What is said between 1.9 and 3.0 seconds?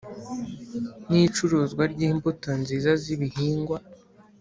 ry’imbuto nziza